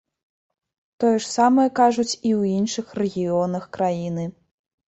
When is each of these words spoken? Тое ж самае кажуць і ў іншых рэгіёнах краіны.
Тое 1.03 1.11
ж 1.15 1.25
самае 1.37 1.67
кажуць 1.81 2.07
і 2.07 2.15
ў 2.15 2.41
іншых 2.57 2.97
рэгіёнах 3.01 3.63
краіны. 3.79 4.27